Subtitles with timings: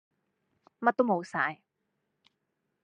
[0.79, 1.59] 乜都冇曬